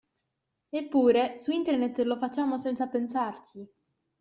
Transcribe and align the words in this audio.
Eppure, 0.69 1.37
su 1.37 1.51
internet 1.51 1.99
lo 1.99 2.17
facciamo 2.17 2.57
senza 2.57 2.87
pensarci! 2.87 3.71